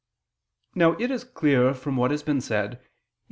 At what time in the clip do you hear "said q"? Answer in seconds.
2.41-2.87